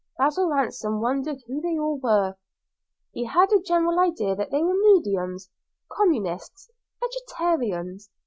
[0.17, 2.33] Basil Ransom wondered who they all were;
[3.13, 5.51] he had a general idea they were mediums,
[5.95, 8.09] communists, vegetarians.